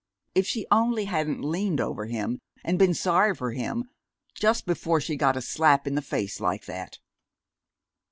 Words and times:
If 0.33 0.47
she 0.47 0.65
only 0.71 1.05
hadn't 1.05 1.43
leaned 1.45 1.79
over 1.79 2.07
him 2.07 2.39
and 2.63 2.79
been 2.79 2.95
sorry 2.95 3.35
for 3.35 3.51
him, 3.51 3.83
just 4.33 4.65
before 4.65 4.99
she 4.99 5.15
got 5.15 5.37
a 5.37 5.41
slap 5.43 5.85
in 5.85 5.93
the 5.93 6.01
face 6.01 6.39
like 6.39 6.65
that! 6.65 6.97